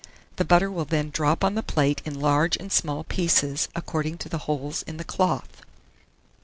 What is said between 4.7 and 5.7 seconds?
in the cloth.